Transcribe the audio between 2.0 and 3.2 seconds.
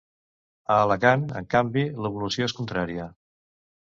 l’evolució és contrària.